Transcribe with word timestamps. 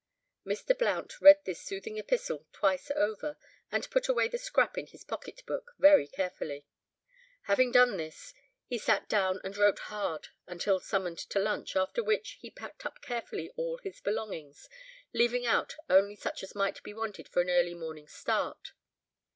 Mr. 0.43 0.75
Blount 0.75 1.21
read 1.21 1.41
this 1.45 1.61
soothing 1.63 1.99
epistle 1.99 2.47
twice 2.53 2.89
over 2.95 3.37
and 3.71 3.87
put 3.91 4.07
away 4.07 4.27
the 4.27 4.39
scrap 4.39 4.75
in 4.75 4.87
his 4.87 5.03
pocket 5.03 5.43
book 5.45 5.75
very 5.77 6.07
carefully. 6.07 6.65
Having 7.43 7.73
done 7.73 7.97
this, 7.97 8.33
he 8.65 8.79
sat 8.79 9.07
down 9.07 9.39
and 9.43 9.55
wrote 9.55 9.77
hard 9.93 10.29
until 10.47 10.79
summoned 10.79 11.19
to 11.19 11.37
lunch, 11.37 11.75
after 11.75 12.03
which 12.03 12.39
he 12.41 12.49
packed 12.49 12.83
up 12.83 12.99
carefully 13.03 13.51
all 13.55 13.77
his 13.77 14.01
belongings, 14.01 14.67
leaving 15.13 15.45
out 15.45 15.75
only 15.87 16.15
such 16.15 16.41
as 16.41 16.55
might 16.55 16.81
be 16.81 16.95
wanted 16.95 17.27
for 17.29 17.41
an 17.43 17.51
early 17.51 17.75
morning 17.75 18.07
start. 18.07 18.71